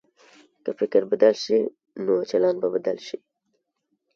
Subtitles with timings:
[0.63, 1.59] که فکر بدل شي،
[2.05, 3.17] نو چلند به بدل شي.